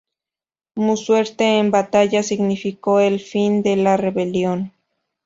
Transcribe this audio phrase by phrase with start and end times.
[0.75, 4.73] Su muerte en batalla significó el fin de la rebelión.